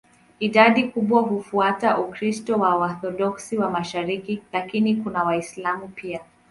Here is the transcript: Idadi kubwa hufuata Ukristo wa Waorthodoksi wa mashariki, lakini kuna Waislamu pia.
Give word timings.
Idadi 0.39 0.83
kubwa 0.83 1.21
hufuata 1.21 1.97
Ukristo 1.99 2.55
wa 2.57 2.75
Waorthodoksi 2.75 3.57
wa 3.57 3.71
mashariki, 3.71 4.41
lakini 4.53 4.95
kuna 4.95 5.23
Waislamu 5.23 5.87
pia. 5.87 6.19